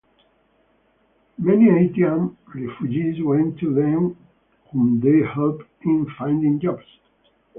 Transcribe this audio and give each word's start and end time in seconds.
Many 1.37 1.65
Haitian 1.69 2.35
refugees 2.55 3.21
went 3.23 3.59
to 3.59 3.71
them 3.71 4.17
whom 4.71 4.99
they 4.99 5.19
helped 5.23 5.65
in 5.85 6.07
finding 6.17 6.59
jobs. 6.59 6.81